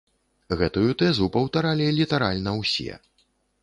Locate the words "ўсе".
2.65-2.93